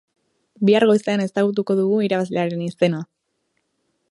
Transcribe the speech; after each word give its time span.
Bihar 0.69 0.85
goizean 0.91 1.23
ezagutuko 1.27 1.77
dugu 1.83 2.01
irabazlearen 2.09 2.67
izena! 2.73 3.07